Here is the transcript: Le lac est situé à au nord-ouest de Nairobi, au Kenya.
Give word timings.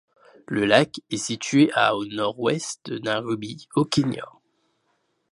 Le 0.47 0.65
lac 0.65 0.99
est 1.11 1.17
situé 1.17 1.69
à 1.75 1.95
au 1.95 2.05
nord-ouest 2.07 2.85
de 2.89 2.97
Nairobi, 2.97 3.67
au 3.75 3.85
Kenya. 3.85 4.25